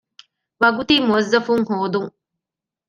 [0.61, 2.11] ވަގުތީ މުވައްޒަފުން ހޯދުން